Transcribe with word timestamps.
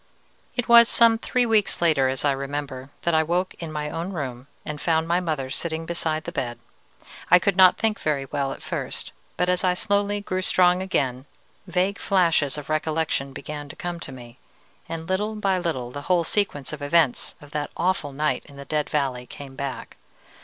"It 0.55 0.67
was 0.67 0.89
some 0.89 1.19
three 1.19 1.45
weeks 1.45 1.79
later, 1.79 2.09
as 2.09 2.25
I 2.25 2.31
remember, 2.31 2.89
that 3.03 3.13
I 3.13 3.19
awoke 3.21 3.53
in 3.59 3.71
my 3.71 3.87
own 3.91 4.13
room, 4.13 4.47
and 4.65 4.81
found 4.81 5.07
my 5.07 5.19
mother 5.19 5.51
sitting 5.51 5.85
beside 5.85 6.23
the 6.23 6.31
bed. 6.31 6.57
I 7.29 7.37
could 7.37 7.55
not 7.55 7.77
think 7.77 7.99
very 7.99 8.25
well 8.25 8.51
at 8.51 8.63
first, 8.63 9.11
but 9.37 9.47
as 9.47 9.63
I 9.63 9.75
slowly 9.75 10.19
grew 10.19 10.41
strong 10.41 10.81
again, 10.81 11.27
vague 11.67 11.99
flashes 11.99 12.57
of 12.57 12.67
recollection 12.67 13.31
began 13.31 13.69
to 13.69 13.75
come 13.75 13.99
to 13.99 14.11
me, 14.11 14.39
and 14.89 15.07
little 15.07 15.35
by 15.35 15.59
little 15.59 15.91
the 15.91 16.01
whole 16.09 16.23
sequence 16.23 16.73
of 16.73 16.81
events 16.81 17.35
of 17.39 17.51
that 17.51 17.69
awful 17.77 18.11
night 18.11 18.43
in 18.47 18.55
the 18.55 18.65
Dead 18.65 18.89
Valley 18.89 19.27
came 19.27 19.55
back. 19.55 19.97